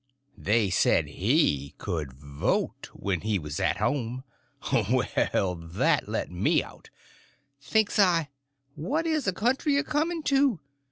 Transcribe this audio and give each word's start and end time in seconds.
They 0.39 0.71
said 0.71 1.05
he 1.09 1.75
could 1.77 2.11
vote 2.13 2.89
when 2.91 3.21
he 3.21 3.37
was 3.37 3.59
at 3.59 3.77
home. 3.77 4.23
Well, 4.73 5.53
that 5.53 6.09
let 6.09 6.31
me 6.31 6.63
out. 6.63 6.89
Thinks 7.61 7.99
I, 7.99 8.29
what 8.73 9.05
is 9.05 9.25
the 9.25 9.31
country 9.31 9.77
a 9.77 9.83
coming 9.83 10.23
to? 10.23 10.59